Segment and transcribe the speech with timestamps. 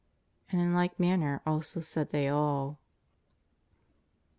[0.51, 2.79] ''And in like manner also said they all."